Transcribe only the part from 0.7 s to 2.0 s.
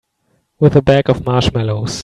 a bag of marshmallows.